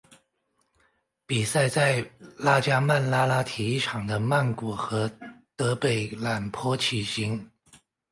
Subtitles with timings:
[1.27, 2.03] 比赛在
[2.35, 5.07] 拉加曼拉拉体育场的曼谷和
[5.55, 7.47] 的北榄坡举行。